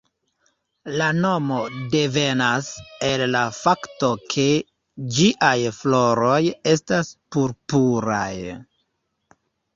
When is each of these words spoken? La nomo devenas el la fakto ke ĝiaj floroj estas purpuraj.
La 1.01 1.09
nomo 1.17 1.59
devenas 1.95 2.69
el 3.09 3.25
la 3.35 3.43
fakto 3.57 4.09
ke 4.35 4.47
ĝiaj 5.19 5.53
floroj 5.83 6.41
estas 6.75 7.15
purpuraj. 7.37 8.33